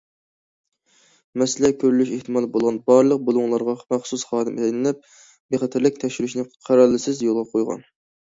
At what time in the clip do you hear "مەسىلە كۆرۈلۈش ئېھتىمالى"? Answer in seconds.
1.41-2.49